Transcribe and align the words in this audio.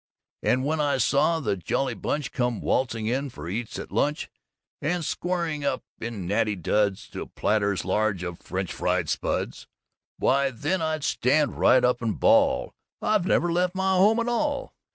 And 0.41 0.65
when 0.65 0.79
I 0.81 0.97
saw 0.97 1.39
the 1.39 1.55
jolly 1.55 1.93
bunch 1.93 2.31
come 2.31 2.59
waltzing 2.59 3.05
in 3.05 3.29
for 3.29 3.47
eats 3.47 3.77
at 3.77 3.91
lunch, 3.91 4.31
and 4.81 5.05
squaring 5.05 5.63
up 5.63 5.83
in 5.99 6.25
natty 6.25 6.55
duds 6.55 7.07
to 7.09 7.27
platters 7.27 7.85
large 7.85 8.23
of 8.23 8.39
French 8.39 8.73
Fried 8.73 9.09
spuds, 9.09 9.67
why 10.17 10.49
then 10.49 10.81
I'd 10.81 11.03
stand 11.03 11.59
right 11.59 11.83
up 11.85 12.01
and 12.01 12.19
bawl, 12.19 12.73
"I've 12.99 13.27
never 13.27 13.51
left 13.51 13.75
my 13.75 13.93
home 13.95 14.19
at 14.19 14.27
all!" 14.27 14.73